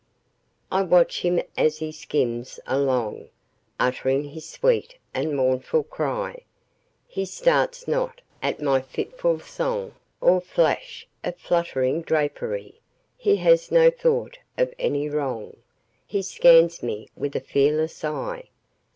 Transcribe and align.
I 0.71 0.81
watch 0.81 1.21
him 1.21 1.43
as 1.55 1.77
he 1.77 1.91
skims 1.91 2.59
along, 2.65 3.29
Uttering 3.79 4.23
his 4.23 4.49
sweet 4.49 4.97
and 5.13 5.37
mournful 5.37 5.83
cry; 5.83 6.41
He 7.07 7.23
starts 7.23 7.87
not 7.87 8.19
at 8.41 8.59
my 8.63 8.81
fitful 8.81 9.39
song, 9.39 9.93
Or 10.19 10.41
flash 10.41 11.07
of 11.23 11.37
fluttering 11.37 12.01
drapery; 12.01 12.81
He 13.15 13.35
has 13.35 13.71
no 13.71 13.91
thought 13.91 14.39
of 14.57 14.73
any 14.79 15.07
wrong, 15.07 15.57
He 16.07 16.23
scans 16.23 16.81
me 16.81 17.09
with 17.15 17.35
a 17.35 17.39
fearless 17.39 18.03
eye. 18.03 18.49